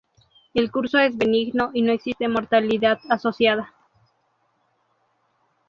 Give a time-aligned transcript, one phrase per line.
[0.55, 3.71] El curso es benigno y no existe mortalidad asociada.